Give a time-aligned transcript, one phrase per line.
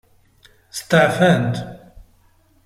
[0.77, 1.55] Steɛfant.